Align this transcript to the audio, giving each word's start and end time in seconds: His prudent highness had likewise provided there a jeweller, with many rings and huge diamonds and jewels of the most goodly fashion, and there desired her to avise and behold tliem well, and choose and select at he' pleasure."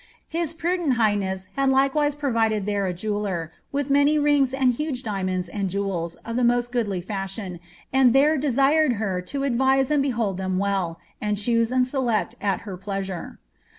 His 0.27 0.55
prudent 0.55 0.93
highness 0.93 1.49
had 1.55 1.69
likewise 1.69 2.15
provided 2.15 2.65
there 2.65 2.87
a 2.87 2.91
jeweller, 2.91 3.51
with 3.71 3.91
many 3.91 4.17
rings 4.17 4.51
and 4.51 4.73
huge 4.73 5.03
diamonds 5.03 5.47
and 5.47 5.69
jewels 5.69 6.15
of 6.25 6.35
the 6.37 6.43
most 6.43 6.71
goodly 6.71 7.01
fashion, 7.01 7.59
and 7.93 8.11
there 8.11 8.35
desired 8.35 8.93
her 8.93 9.21
to 9.21 9.41
avise 9.43 9.91
and 9.91 10.01
behold 10.01 10.39
tliem 10.39 10.57
well, 10.57 10.99
and 11.21 11.37
choose 11.37 11.71
and 11.71 11.85
select 11.85 12.33
at 12.41 12.61
he' 12.61 12.75
pleasure." 12.77 13.37